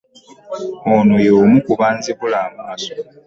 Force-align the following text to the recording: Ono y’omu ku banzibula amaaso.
Ono 0.95 1.15
y’omu 1.25 1.57
ku 1.65 1.73
banzibula 1.79 2.37
amaaso. 2.47 2.93